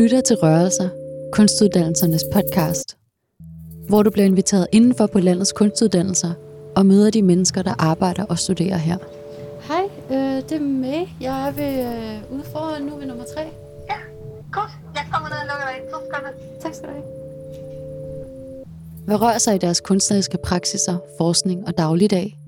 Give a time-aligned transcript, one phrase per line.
[0.00, 0.88] Lytter til Rørelser,
[1.32, 2.96] kunstuddannelsernes podcast,
[3.88, 6.32] hvor du bliver inviteret indenfor på landets kunstuddannelser
[6.76, 8.96] og møder de mennesker, der arbejder og studerer her.
[9.62, 11.06] Hej, øh, det er May.
[11.20, 13.40] Jeg er ved, øh, ude foran nu ved nummer 3.
[13.40, 13.96] Ja,
[14.52, 14.70] godt.
[14.94, 15.90] Jeg kommer ned og lukker dig ind.
[15.90, 16.62] Så skal.
[16.62, 17.04] Tak skal du have.
[19.06, 22.38] Hvad rører sig i deres kunstneriske praksiser, forskning og dagligdag?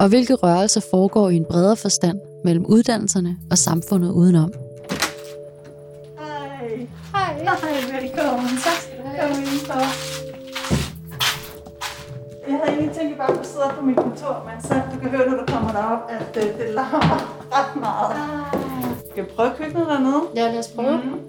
[0.00, 4.52] Og hvilke rørelser foregår i en bredere forstand mellem uddannelserne og samfundet udenom?
[7.42, 8.48] Hej, velkommen.
[8.64, 9.28] Tak skal du have.
[9.28, 9.80] Kom indenfor.
[12.48, 15.00] Jeg havde egentlig tænkt, at jeg bare kunne sidde på mit kontor, men så du
[15.00, 17.18] kan høre, når du kommer derop, at øh, det larmer
[17.54, 18.10] ret meget.
[18.14, 18.96] Ah.
[19.10, 20.20] Skal vi prøve køkkenet dernede?
[20.36, 20.96] Ja, lad os prøve.
[20.96, 21.20] Mm.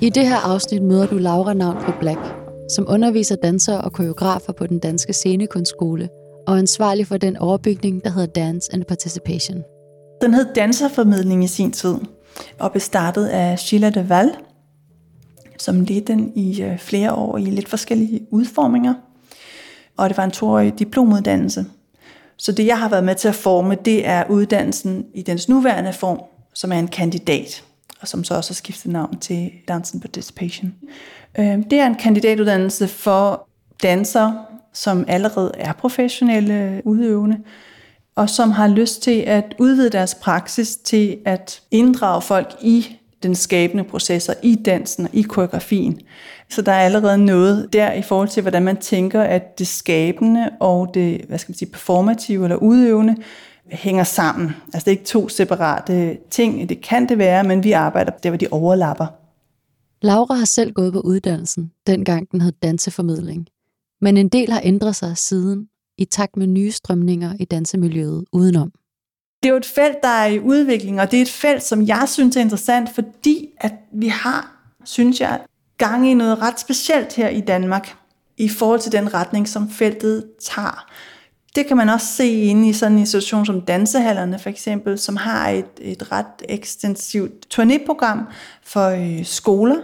[0.00, 2.20] I det her afsnit møder du Laura Navn på Black,
[2.70, 6.08] som underviser dansere og koreografer på den danske scenekunstskole
[6.46, 9.62] og er ansvarlig for den overbygning, der hedder Dance and Participation.
[10.20, 11.94] Den hed Danserformidling i sin tid,
[12.58, 14.30] og blev startet af Sheila de Val,
[15.58, 18.94] som ledte den i øh, flere år i lidt forskellige udforminger.
[19.96, 21.66] Og det var en toårig diplomuddannelse.
[22.36, 25.92] Så det, jeg har været med til at forme, det er uddannelsen i dens nuværende
[25.92, 26.20] form,
[26.54, 27.64] som er en kandidat,
[28.00, 30.74] og som så også har skiftet navn til Dance and Participation.
[31.38, 33.48] Øh, Det er en kandidatuddannelse for
[33.82, 37.38] dansere, som allerede er professionelle udøvende,
[38.16, 43.34] og som har lyst til at udvide deres praksis til at inddrage folk i den
[43.34, 46.00] skabende processer, i dansen og i koreografien.
[46.50, 50.50] Så der er allerede noget der i forhold til, hvordan man tænker, at det skabende
[50.60, 53.16] og det hvad skal man sige, performative eller udøvende
[53.70, 54.50] hænger sammen.
[54.74, 58.30] Altså det er ikke to separate ting, det kan det være, men vi arbejder der,
[58.30, 59.06] hvor de overlapper.
[60.02, 63.46] Laura har selv gået på uddannelsen, dengang den hed danseformidling.
[64.00, 68.72] Men en del har ændret sig siden, i takt med nye strømninger i dansemiljøet udenom.
[69.42, 71.86] Det er jo et felt, der er i udvikling, og det er et felt, som
[71.86, 74.52] jeg synes er interessant, fordi at vi har,
[74.84, 75.40] synes jeg,
[75.78, 77.96] gang i noget ret specielt her i Danmark,
[78.36, 80.86] i forhold til den retning, som feltet tager.
[81.54, 85.16] Det kan man også se inde i sådan en institution som dansehallerne for eksempel, som
[85.16, 88.18] har et, et ret ekstensivt turnéprogram
[88.62, 89.76] for øh, skoler,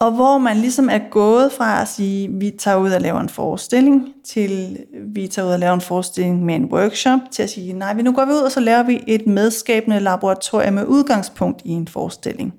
[0.00, 3.28] og hvor man ligesom er gået fra at sige, vi tager ud og laver en
[3.28, 4.78] forestilling, til
[5.14, 8.12] vi tager ud og laver en forestilling med en workshop, til at sige, nej, nu
[8.12, 12.54] går vi ud, og så laver vi et medskabende laboratorium med udgangspunkt i en forestilling.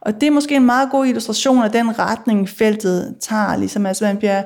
[0.00, 4.04] Og det er måske en meget god illustration af den retning, feltet tager, ligesom altså
[4.04, 4.42] man bliver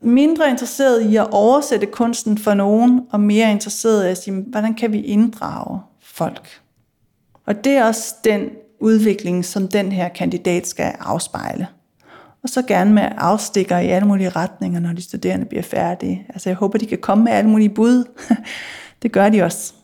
[0.00, 4.74] mindre interesseret i at oversætte kunsten for nogen, og mere interesseret i at sige, hvordan
[4.74, 6.60] kan vi inddrage folk?
[7.46, 8.50] Og det er også den
[8.82, 11.66] udvikling, som den her kandidat skal afspejle.
[12.42, 16.26] Og så gerne med afstikker i alle mulige retninger, når de studerende bliver færdige.
[16.28, 18.04] Altså jeg håber, de kan komme med alle mulige bud.
[19.02, 19.74] det gør de også.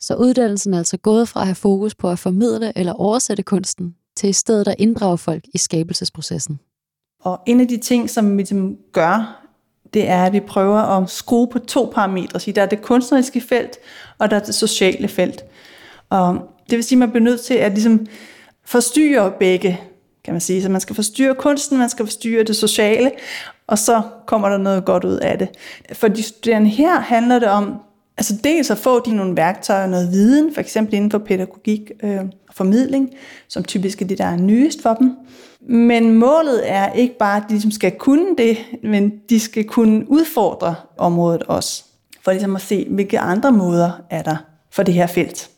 [0.00, 3.94] Så uddannelsen er altså gået fra at have fokus på at formidle eller oversætte kunsten,
[4.16, 6.60] til i stedet at inddrage folk i skabelsesprocessen.
[7.20, 9.44] Og en af de ting, som vi ligesom gør,
[9.94, 12.40] det er, at vi prøver at skrue på to parametre.
[12.40, 13.76] Så der er det kunstneriske felt,
[14.18, 15.44] og der er det sociale felt.
[16.10, 16.38] Og
[16.70, 18.06] det vil sige, at man bliver nødt til at ligesom
[18.64, 19.80] forstyrre begge,
[20.24, 20.62] kan man sige.
[20.62, 23.10] Så man skal forstyrre kunsten, man skal forstyrre det sociale,
[23.66, 25.48] og så kommer der noget godt ud af det.
[25.92, 27.74] For de studerende her handler det om,
[28.16, 32.20] altså dels at få de nogle værktøjer, noget viden, for eksempel inden for pædagogik øh,
[32.48, 33.10] og formidling,
[33.48, 35.16] som typisk er det, der er nyest for dem.
[35.60, 40.10] Men målet er ikke bare, at de ligesom skal kunne det, men de skal kunne
[40.10, 41.84] udfordre området også.
[42.24, 44.36] For ligesom at se, hvilke andre måder er der
[44.72, 45.50] for det her felt.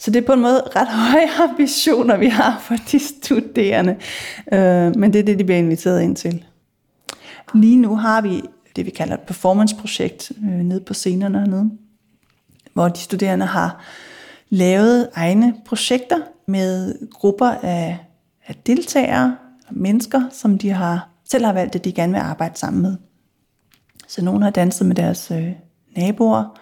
[0.00, 3.96] Så det er på en måde ret høje ambitioner, vi har for de studerende.
[4.52, 6.44] Øh, men det er det, de bliver inviteret ind til.
[7.54, 8.42] Lige nu har vi
[8.76, 11.70] det, vi kalder et performance-projekt øh, nede på scenerne hernede,
[12.72, 13.84] hvor de studerende har
[14.48, 17.98] lavet egne projekter med grupper af,
[18.46, 19.36] af deltagere
[19.68, 22.96] og mennesker, som de har selv har valgt, at de gerne vil arbejde sammen med.
[24.08, 25.52] Så nogle har danset med deres øh,
[25.96, 26.58] naboer,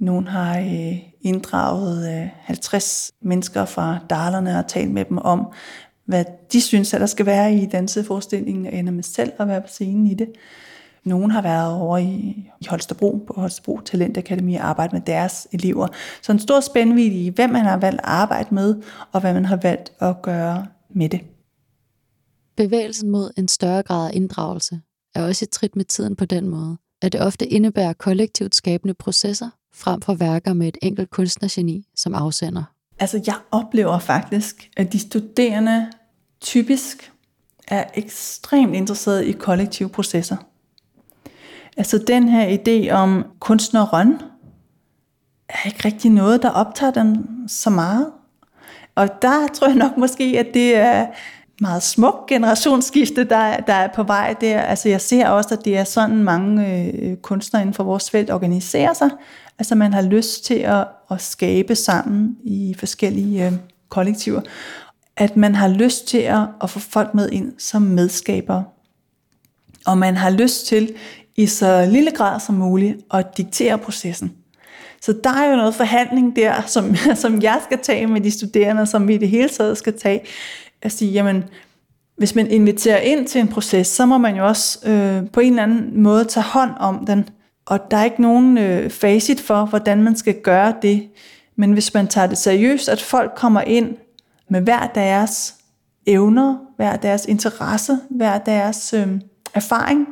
[0.00, 5.52] nogen har øh, inddraget øh, 50 mennesker fra Darlerne og talt med dem om,
[6.04, 9.60] hvad de synes, at der skal være i danseforestillingen, og ender med selv at være
[9.60, 10.28] på scenen i det.
[11.04, 15.88] Nogen har været over i, i Holstebro, på Holstebro Talentakademi og arbejdet med deres elever.
[16.22, 18.82] Så en stor spændvidde i, hvem man har valgt at arbejde med,
[19.12, 21.20] og hvad man har valgt at gøre med det.
[22.56, 24.80] Bevægelsen mod en større grad af inddragelse
[25.14, 28.94] er også et trit med tiden på den måde, at det ofte indebærer kollektivt skabende
[28.94, 32.64] processer, frem for værker med et enkelt kunstnergeni som afsender.
[32.98, 35.90] Altså jeg oplever faktisk, at de studerende
[36.40, 37.12] typisk
[37.68, 40.36] er ekstremt interesseret i kollektive processer.
[41.76, 44.20] Altså den her idé om kunstneren
[45.48, 48.12] er ikke rigtig noget, der optager dem så meget.
[48.94, 51.06] Og der tror jeg nok måske, at det er
[51.60, 54.60] meget smuk generationsskifte, der, der er på vej der.
[54.60, 58.30] Altså jeg ser også, at det er sådan mange øh, kunstnere inden for vores felt
[58.30, 59.10] organiserer sig.
[59.58, 63.52] Altså man har lyst til at, at skabe sammen i forskellige øh,
[63.88, 64.40] kollektiver.
[65.16, 68.64] At man har lyst til at, at få folk med ind som medskabere.
[69.86, 70.92] Og man har lyst til
[71.36, 74.32] i så lille grad som muligt at diktere processen.
[75.02, 78.86] Så der er jo noget forhandling der, som, som jeg skal tage med de studerende,
[78.86, 80.20] som vi i det hele taget skal tage.
[80.82, 81.44] At sige, jamen,
[82.16, 85.52] hvis man inviterer ind til en proces, så må man jo også øh, på en
[85.52, 87.28] eller anden måde tage hånd om den.
[87.66, 91.08] Og der er ikke nogen øh, facit for, hvordan man skal gøre det.
[91.56, 93.96] Men hvis man tager det seriøst, at folk kommer ind
[94.48, 95.54] med hver deres
[96.06, 99.08] evner, hver deres interesse, hver deres øh,
[99.54, 100.06] erfaring,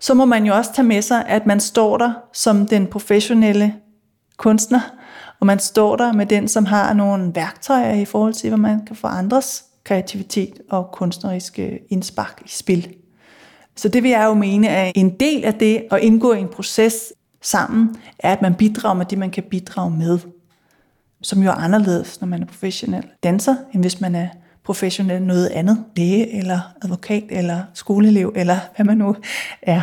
[0.00, 3.74] så må man jo også tage med sig, at man står der som den professionelle
[4.36, 4.80] kunstner,
[5.40, 8.86] og man står der med den, som har nogle værktøjer i forhold til, hvad man
[8.86, 12.94] kan få andres kreativitet og kunstneriske indspark i spil.
[13.76, 16.48] Så det vil jeg jo mene, at en del af det at indgå i en
[16.48, 17.12] proces
[17.42, 20.18] sammen, er, at man bidrager med det, man kan bidrage med.
[21.22, 24.28] Som jo er anderledes, når man er professionel danser, end hvis man er
[24.64, 29.16] professionel noget andet, læge eller advokat eller skoleelev eller hvad man nu
[29.62, 29.80] er.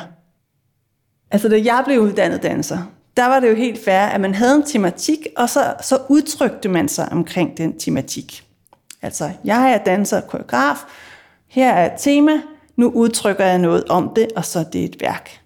[1.32, 4.56] Altså da jeg blev uddannet danser, der var det jo helt fair, at man havde
[4.56, 8.44] en tematik, og så, så udtrykte man sig omkring den tematik.
[9.02, 10.78] Altså, jeg er danser og koreograf,
[11.48, 12.42] her er et tema,
[12.76, 15.42] nu udtrykker jeg noget om det, og så det er det et værk.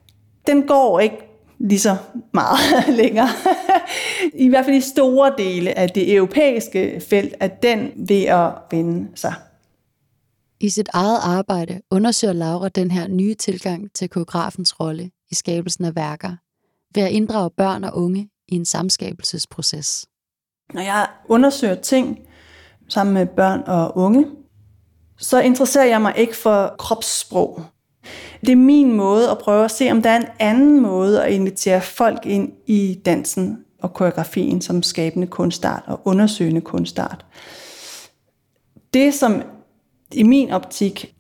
[0.48, 1.18] Den går ikke
[1.60, 1.96] lige så
[2.34, 2.60] meget
[3.02, 3.30] længere.
[4.34, 9.08] I hvert fald i store dele af det europæiske felt, at den ved at vende
[9.16, 9.34] sig.
[10.60, 15.86] I sit eget arbejde undersøger Laura den her nye tilgang til koreografens rolle i skabelsen
[15.86, 16.36] af værker,
[16.96, 20.06] ved at inddrage børn og unge i en samskabelsesproces.
[20.74, 22.20] Når jeg undersøger ting
[22.90, 24.26] sammen med børn og unge,
[25.18, 27.62] så interesserer jeg mig ikke for kropssprog.
[28.42, 31.34] Det er min måde at prøve at se, om der er en anden måde at
[31.34, 37.26] invitere folk ind i dansen og koreografien som skabende kunstart og undersøgende kunstart.
[38.94, 39.42] Det, som
[40.14, 41.16] i min optik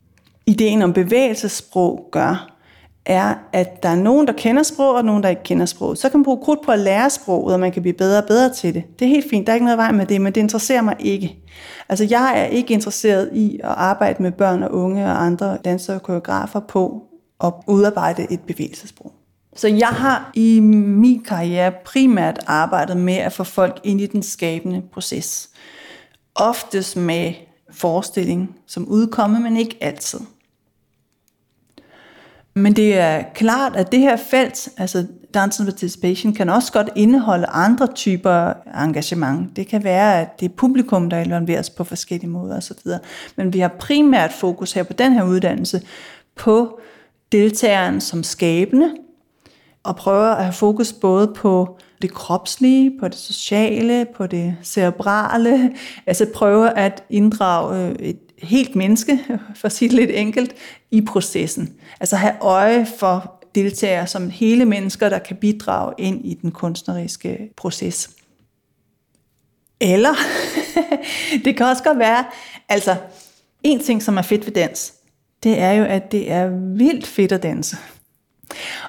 [0.46, 2.59] ideen om bevægelsessprog gør,
[3.06, 5.98] er, at der er nogen, der kender sprog, og nogen, der ikke kender sproget.
[5.98, 8.28] Så kan man bruge krudt på at lære sproget, og man kan blive bedre og
[8.28, 8.84] bedre til det.
[9.00, 10.96] Det er helt fint, der er ikke noget vej med det, men det interesserer mig
[11.00, 11.38] ikke.
[11.90, 15.96] Altså, jeg er ikke interesseret i at arbejde med børn og unge og andre dansere
[15.96, 17.04] og koreografer på
[17.44, 19.12] at udarbejde et bevægelsesprog.
[19.56, 24.24] Så jeg har i min karriere primært arbejdet med at få folk ind i den
[24.24, 25.50] skabende proces.
[26.36, 27.34] Oftest med
[27.72, 30.20] forestilling som udkomme, men ikke altid.
[32.54, 37.46] Men det er klart, at det her felt, altså Dance Participation, kan også godt indeholde
[37.46, 38.54] andre typer
[38.84, 39.56] engagement.
[39.56, 42.78] Det kan være, at det er publikum, der involveres på forskellige måder osv.
[43.36, 45.82] Men vi har primært fokus her på den her uddannelse
[46.36, 46.80] på
[47.32, 48.90] deltageren som skabende,
[49.84, 55.72] og prøver at have fokus både på det kropslige, på det sociale, på det cerebrale,
[56.06, 59.20] altså prøve at inddrage et helt menneske,
[59.56, 60.56] for at sige det lidt enkelt,
[60.92, 61.76] i processen.
[62.00, 67.50] Altså have øje for deltagere som hele mennesker, der kan bidrage ind i den kunstneriske
[67.58, 68.10] proces.
[69.82, 70.14] Eller,
[71.46, 72.26] det kan også godt være,
[72.70, 72.96] altså
[73.64, 74.94] en ting, som er fedt ved dans,
[75.44, 77.78] det er jo, at det er vildt fedt at danse.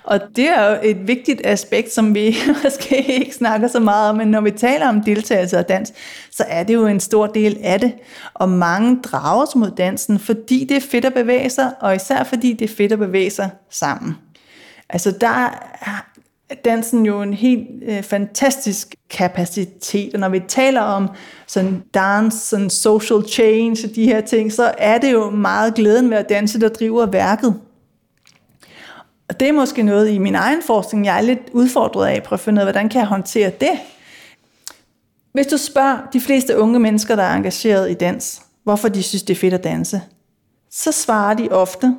[0.04, 4.16] Og det er jo et vigtigt aspekt, som vi måske ikke snakker så meget om,
[4.16, 5.92] men når vi taler om deltagelse og dans,
[6.30, 7.92] så er det jo en stor del af det.
[8.34, 12.52] Og mange drages mod dansen, fordi det er fedt at bevæge sig, og især fordi
[12.52, 14.14] det er fedt at bevæge sig sammen.
[14.88, 16.04] Altså der er
[16.64, 21.08] dansen jo en helt øh, fantastisk kapacitet, og når vi taler om
[21.46, 26.10] sådan dance, sådan social change og de her ting, så er det jo meget glæden
[26.10, 27.54] ved at danse, der driver værket.
[29.30, 32.36] Og det er måske noget i min egen forskning, jeg er lidt udfordret af, prøve
[32.36, 33.70] at finde ud af, hvordan kan jeg håndtere det?
[35.32, 39.22] Hvis du spørger de fleste unge mennesker, der er engageret i dans, hvorfor de synes,
[39.22, 40.02] det er fedt at danse,
[40.70, 41.96] så svarer de ofte,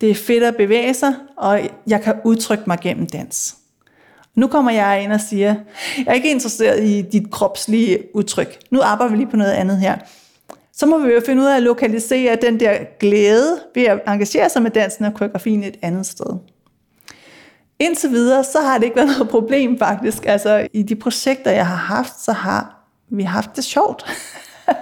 [0.00, 3.56] det er fedt at bevæge sig, og jeg kan udtrykke mig gennem dans.
[4.34, 5.54] Nu kommer jeg ind og siger,
[5.98, 8.58] jeg er ikke interesseret i dit kropslige udtryk.
[8.70, 9.96] Nu arbejder vi lige på noget andet her
[10.72, 14.48] så må vi jo finde ud af at lokalisere den der glæde ved at engagere
[14.48, 16.38] sig med dansen og koreografien et andet sted.
[17.78, 20.26] Indtil videre, så har det ikke været noget problem faktisk.
[20.26, 24.04] Altså i de projekter, jeg har haft, så har vi haft det sjovt.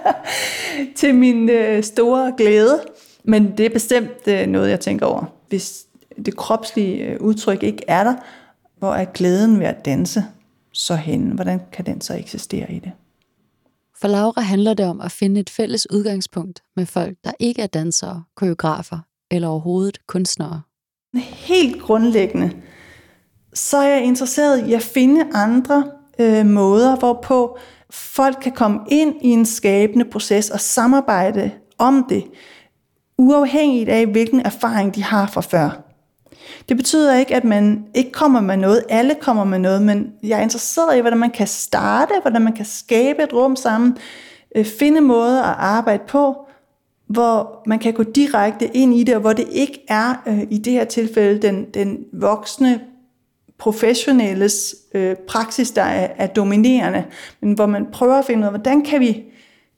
[0.95, 2.83] til min øh, store glæde.
[3.23, 5.23] Men det er bestemt øh, noget, jeg tænker over.
[5.49, 5.85] Hvis
[6.25, 8.15] det kropslige øh, udtryk ikke er der,
[8.79, 10.25] hvor er glæden ved at danse
[10.71, 11.21] så hen?
[11.21, 12.91] Hvordan kan den så eksistere i det?
[14.01, 17.67] For Laura handler det om at finde et fælles udgangspunkt med folk, der ikke er
[17.67, 18.99] dansere, koreografer
[19.31, 20.61] eller overhovedet kunstnere.
[21.23, 22.51] Helt grundlæggende,
[23.53, 27.57] så er jeg interesseret i at finde andre øh, måder, hvorpå
[27.89, 32.23] folk kan komme ind i en skabende proces og samarbejde om det,
[33.17, 35.90] uafhængigt af, hvilken erfaring de har fra før.
[36.69, 38.83] Det betyder ikke, at man ikke kommer med noget.
[38.89, 42.53] Alle kommer med noget, men jeg er interesseret i, hvordan man kan starte, hvordan man
[42.53, 43.97] kan skabe et rum sammen,
[44.55, 46.35] øh, finde måder at arbejde på,
[47.07, 50.57] hvor man kan gå direkte ind i det, og hvor det ikke er øh, i
[50.57, 52.81] det her tilfælde den, den voksne
[53.57, 57.03] professionelles øh, praksis, der er, er dominerende,
[57.41, 59.23] men hvor man prøver at finde ud af, hvordan kan vi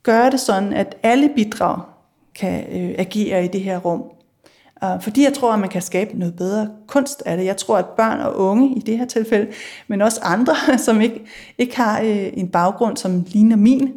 [0.04, 1.80] gøre det sådan, at alle bidrag
[2.36, 4.04] kan øh, agere i det her rum.
[5.02, 7.46] Fordi jeg tror, at man kan skabe noget bedre kunst af det.
[7.46, 9.52] Jeg tror, at børn og unge i det her tilfælde,
[9.88, 11.26] men også andre, som ikke,
[11.58, 13.94] ikke har øh, en baggrund, som ligner min,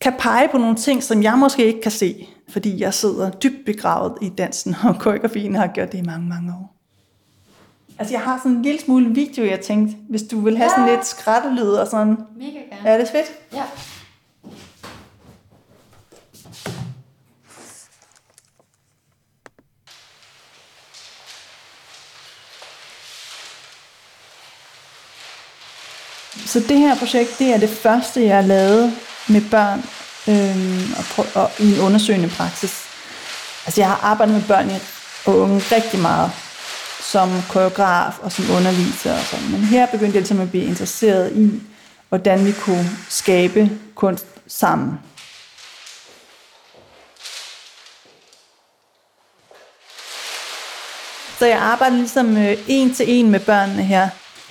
[0.00, 3.64] kan pege på nogle ting, som jeg måske ikke kan se, fordi jeg sidder dybt
[3.66, 6.74] begravet i dansen, og koreografien har gjort det i mange, mange år.
[7.98, 10.76] Altså, jeg har sådan en lille smule video, jeg tænkte, hvis du vil have ja.
[10.76, 12.16] sådan lidt skrattelyd og sådan.
[12.36, 12.88] Mega gerne.
[12.88, 13.26] Er det fedt?
[13.52, 13.62] Ja.
[26.48, 28.92] Så det her projekt, det er det første, jeg har lavet
[29.28, 29.84] med børn
[30.28, 32.84] øhm, og, prø- og i en undersøgende praksis.
[33.66, 34.70] Altså jeg har arbejdet med børn
[35.26, 36.30] og unge rigtig meget,
[37.00, 39.50] som koreograf og som underviser og sådan.
[39.50, 41.60] Men her begyndte jeg ligesom at blive interesseret i,
[42.08, 44.98] hvordan vi kunne skabe kunst sammen.
[51.38, 54.08] Så jeg arbejder ligesom øh, en til en med børnene her.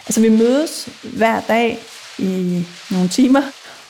[0.08, 1.80] Altså vi mødes hver dag
[2.18, 3.42] i nogle timer,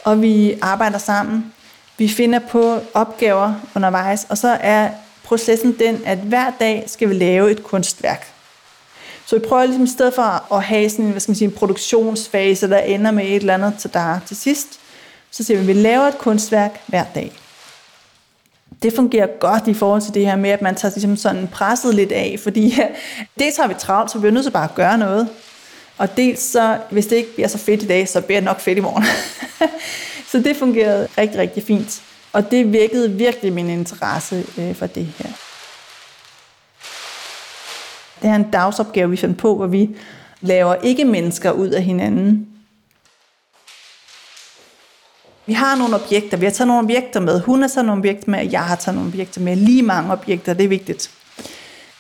[0.04, 1.54] og vi arbejder sammen.
[1.98, 4.90] Vi finder på opgaver undervejs, og så er
[5.24, 8.28] processen den, at hver dag skal vi lave et kunstværk.
[9.26, 11.56] Så vi prøver ligesom i stedet for at have sådan, hvad skal man sige, en
[11.56, 14.80] produktionsfase, der ender med et eller andet til der til sidst,
[15.32, 17.32] så siger vi, at vi laver et kunstværk hver dag.
[18.84, 21.96] Det fungerer godt i forhold til det her med, at man tager ligesom sådan presset
[21.96, 22.70] lidt af, fordi
[23.40, 25.30] det tager vi travlt, så vi er nødt til bare at gøre noget.
[25.98, 28.60] Og dels så, hvis det ikke bliver så fedt i dag, så bliver det nok
[28.60, 29.04] fedt i morgen.
[30.32, 32.02] så det fungerede rigtig, rigtig fint.
[32.34, 35.30] Og det vækkede virkelig min interesse øh, for det her.
[38.22, 39.90] Det er en dagsopgave, vi fandt på, hvor vi
[40.42, 42.48] laver ikke-mennesker ud af hinanden.
[45.46, 46.38] Vi har nogle objekter.
[46.38, 47.42] Vi har taget nogle objekter med.
[47.42, 49.56] Hun har taget nogle objekter med, og jeg har taget nogle objekter med.
[49.56, 51.17] Lige mange objekter, det er vigtigt.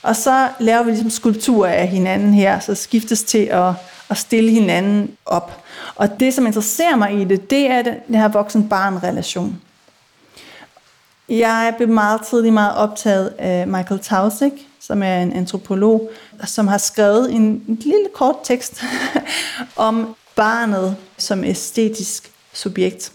[0.07, 3.73] Og så laver vi ligesom skulpturer af hinanden her, så skiftes til at,
[4.09, 5.61] at stille hinanden op.
[5.95, 9.61] Og det, som interesserer mig i det, det er den her voksen-barn-relation.
[11.29, 16.09] Jeg blev meget tidligt meget optaget af Michael Tausig, som er en antropolog,
[16.45, 18.83] som har skrevet en, en lille kort tekst
[19.75, 23.11] om barnet som æstetisk subjekt.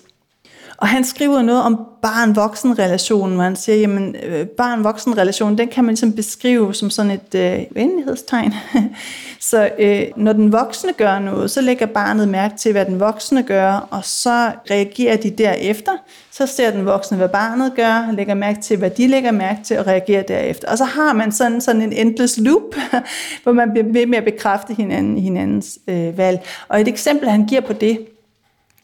[0.82, 5.92] Og han skriver noget om barn-voksen-relationen, hvor han siger, jamen øh, barn-voksen-relationen, den kan man
[5.92, 8.54] ligesom beskrive som sådan et øh, venlighedstegn.
[9.50, 13.42] så øh, når den voksne gør noget, så lægger barnet mærke til, hvad den voksne
[13.42, 15.92] gør, og så reagerer de derefter.
[16.30, 19.78] Så ser den voksne, hvad barnet gør, lægger mærke til, hvad de lægger mærke til,
[19.78, 20.70] og reagerer derefter.
[20.70, 22.74] Og så har man sådan, sådan en endless loop,
[23.42, 26.40] hvor man bliver ved med at bekræfte hinanden i hinandens øh, valg.
[26.68, 27.98] Og et eksempel, han giver på det,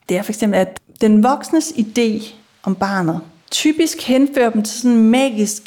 [0.09, 4.97] det er for eksempel, at den voksnes idé om barnet typisk henfører dem til sådan
[4.97, 5.63] en magisk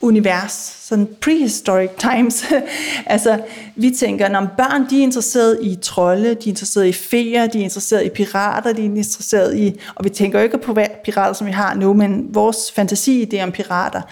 [0.00, 2.44] univers, sådan prehistoric times.
[3.06, 3.40] altså,
[3.76, 7.58] vi tænker, når børn de er interesseret i trolde, de er interesseret i feer, de
[7.58, 11.32] er interesseret i pirater, de er interesseret i, og vi tænker jo ikke på pirater,
[11.32, 14.02] som vi har nu, men vores fantasi det om pirater.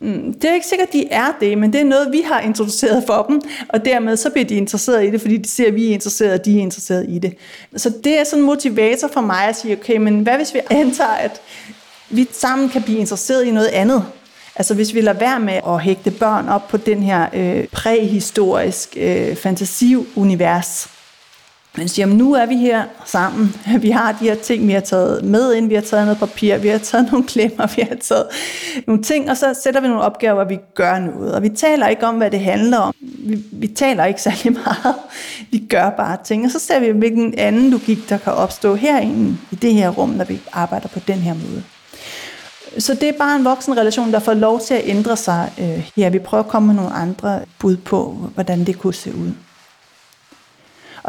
[0.00, 2.40] Mm, det er ikke sikkert, at de er det, men det er noget, vi har
[2.40, 5.74] introduceret for dem, og dermed så bliver de interesseret i det, fordi de ser, at
[5.74, 7.34] vi er interesseret, og de er interesseret i det.
[7.76, 10.60] Så det er sådan en motivator for mig at sige, okay, men hvad hvis vi
[10.70, 11.40] antager, at
[12.10, 14.04] vi sammen kan blive interesseret i noget andet?
[14.56, 18.96] Altså hvis vi lader være med at hægte børn op på den her øh, præhistorisk
[19.00, 20.88] øh, fantasiunivers,
[21.76, 23.56] men siger, jamen, nu er vi her sammen.
[23.82, 25.68] Vi har de her ting, vi har taget med ind.
[25.68, 28.26] Vi har taget noget papir, vi har taget nogle klemmer, vi har taget
[28.86, 31.34] nogle ting, og så sætter vi nogle opgaver, hvor vi gør noget.
[31.34, 32.94] Og vi taler ikke om, hvad det handler om.
[33.00, 34.94] Vi, vi taler ikke særlig meget.
[35.50, 39.36] Vi gør bare ting, og så ser vi, hvilken anden logik, der kan opstå herinde
[39.50, 41.62] i det her rum, når vi arbejder på den her måde.
[42.78, 45.52] Så det er bare en voksen relation, der får lov til at ændre sig.
[45.58, 49.14] Øh, ja, vi prøver at komme med nogle andre bud på, hvordan det kunne se
[49.14, 49.32] ud.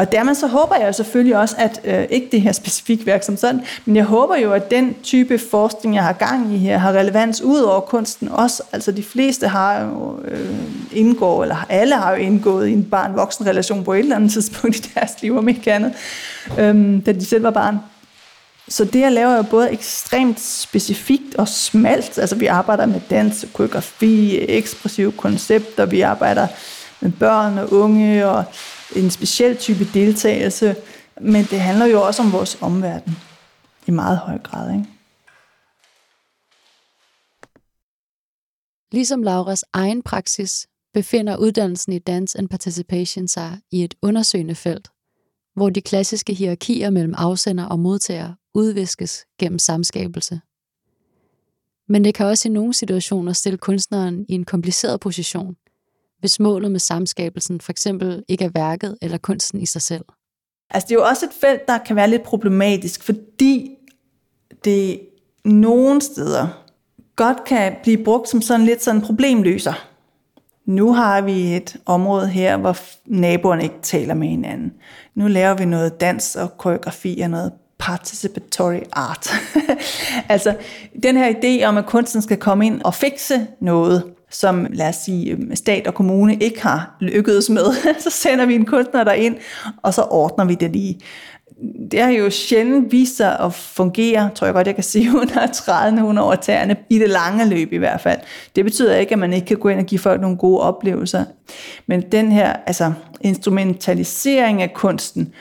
[0.01, 3.37] Og dermed så håber jeg selvfølgelig også, at øh, ikke det her specifikke værk som
[3.37, 6.91] sådan, men jeg håber jo, at den type forskning, jeg har gang i her, har
[6.91, 8.63] relevans ud over kunsten også.
[8.71, 10.55] Altså de fleste har jo øh,
[10.91, 14.75] indgået, eller alle har jo indgået i en barn-voksen relation på et eller andet tidspunkt
[14.75, 15.93] i deres liv, om ikke andet,
[16.59, 17.79] øh, da de selv var barn.
[18.67, 22.19] Så det, jeg laver, er både ekstremt specifikt og smalt.
[22.19, 26.47] Altså, vi arbejder med dans, koreografi, ekspressive koncepter, vi arbejder
[27.01, 28.43] med børn og unge, og
[28.95, 30.75] en speciel type deltagelse.
[31.21, 33.17] Men det handler jo også om vores omverden
[33.87, 34.73] i meget høj grad.
[34.73, 34.85] Ikke?
[38.91, 44.89] Ligesom Lauras egen praksis, befinder uddannelsen i Dance and Participation sig i et undersøgende felt,
[45.55, 50.41] hvor de klassiske hierarkier mellem afsender og modtager udviskes gennem samskabelse.
[51.87, 55.55] Men det kan også i nogle situationer stille kunstneren i en kompliceret position,
[56.21, 60.05] hvis målet med samskabelsen for eksempel ikke er værket eller kunsten i sig selv.
[60.69, 63.71] Altså det er jo også et felt, der kan være lidt problematisk, fordi
[64.65, 64.99] det
[65.45, 66.47] nogle steder
[67.15, 69.87] godt kan blive brugt som sådan lidt sådan problemløser.
[70.65, 74.73] Nu har vi et område her, hvor naboerne ikke taler med hinanden.
[75.15, 79.29] Nu laver vi noget dans og koreografi og noget participatory art.
[80.29, 80.55] altså
[81.03, 84.95] den her idé om, at kunsten skal komme ind og fikse noget, som lad os
[84.95, 87.65] sige øhm, stat og kommune ikke har lykkedes med,
[88.03, 89.35] så sender vi en kunstner der ind,
[89.81, 90.99] og så ordner vi det lige.
[91.91, 95.47] Det har jo sjældent vist sig at fungere, tror jeg godt, jeg kan sige, under
[95.47, 98.19] 30 over tæerne, i det lange løb i hvert fald.
[98.55, 101.25] Det betyder ikke, at man ikke kan gå ind og give folk nogle gode oplevelser.
[101.87, 105.33] Men den her altså, instrumentalisering af kunsten,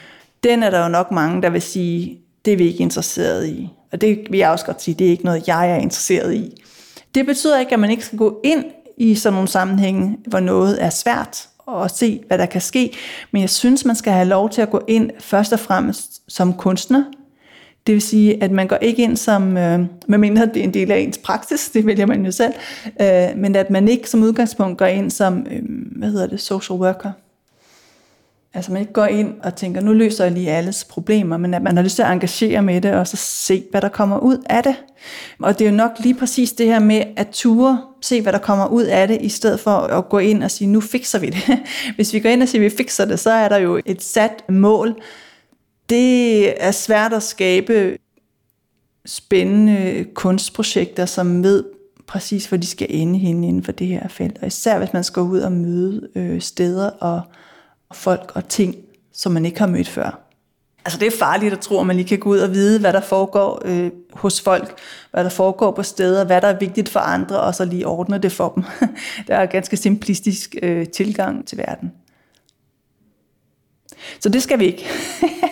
[0.44, 3.68] den er der jo nok mange, der vil sige, det er vi ikke interesseret i.
[3.92, 6.62] Og det vil jeg også godt sige, det er ikke noget, jeg er interesseret i.
[7.14, 8.64] Det betyder ikke, at man ikke skal gå ind
[9.00, 12.92] i sådan nogle sammenhænge, hvor noget er svært, og se, hvad der kan ske.
[13.30, 16.52] Men jeg synes, man skal have lov til at gå ind først og fremmest som
[16.52, 17.04] kunstner.
[17.86, 20.90] Det vil sige, at man går ikke ind som, øh, medmindre det er en del
[20.90, 22.52] af ens praksis, det vælger man jo selv,
[23.00, 25.62] øh, men at man ikke som udgangspunkt går ind som, øh,
[25.96, 27.12] hvad hedder det, social worker.
[28.54, 31.62] Altså man ikke går ind og tænker, nu løser jeg lige alles problemer, men at
[31.62, 34.38] man har lyst til at engagere med det, og så se, hvad der kommer ud
[34.46, 34.76] af det.
[35.38, 38.38] Og det er jo nok lige præcis det her med at ture, se hvad der
[38.38, 41.26] kommer ud af det, i stedet for at gå ind og sige, nu fikser vi
[41.26, 41.58] det.
[41.96, 44.44] Hvis vi går ind og siger, vi fikser det, så er der jo et sat
[44.48, 45.02] mål.
[45.88, 47.98] Det er svært at skabe
[49.06, 51.64] spændende kunstprojekter, som ved
[52.06, 54.38] præcis, hvor de skal ende henne inden for det her felt.
[54.40, 57.22] Og især hvis man skal ud og møde øh, steder og
[57.92, 58.74] folk og ting,
[59.12, 60.30] som man ikke har mødt før.
[60.84, 62.92] Altså det er farligt at tro, at man lige kan gå ud og vide, hvad
[62.92, 64.78] der foregår øh, hos folk,
[65.10, 68.18] hvad der foregår på steder, hvad der er vigtigt for andre, og så lige ordne
[68.18, 68.64] det for dem.
[69.26, 71.92] det er en ganske simplistisk øh, tilgang til verden.
[74.20, 74.86] Så det skal vi ikke.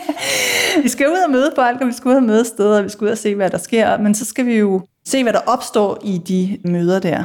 [0.82, 2.88] vi skal ud og møde folk, og vi skal ud og møde steder, og vi
[2.88, 5.40] skal ud og se, hvad der sker, men så skal vi jo se, hvad der
[5.46, 7.24] opstår i de møder der.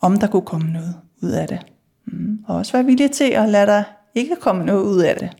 [0.00, 1.58] Om der kunne komme noget ud af det.
[2.12, 2.38] Mm.
[2.46, 5.30] Og også være villig til at lade dig ikke komme noget ud af det.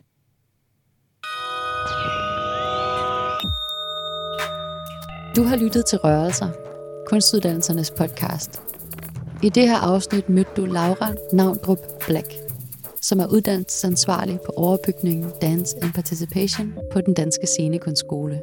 [5.36, 6.48] Du har lyttet til Rørelser,
[7.06, 8.62] kunstuddannelsernes podcast.
[9.42, 12.34] I det her afsnit mødte du Laura Navndrup Black,
[13.02, 18.40] som er uddannelsesansvarlig på overbygningen Dance and Participation på den danske scenekunstskole.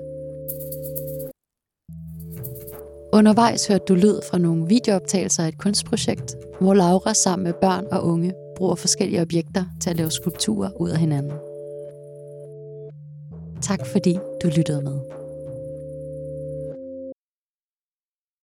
[3.14, 7.86] Undervejs hørte du lyd fra nogle videooptagelser af et kunstprojekt, hvor Laura sammen med børn
[7.92, 11.34] og unge bruger forskellige objekter til at lave skulpturer ud af hinanden.
[13.62, 15.25] Tak fordi du lyttede med.